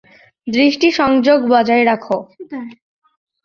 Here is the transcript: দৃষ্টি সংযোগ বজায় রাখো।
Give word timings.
দৃষ্টি 0.47 0.87
সংযোগ 0.91 1.39
বজায় 1.49 1.85
রাখো। 1.85 2.17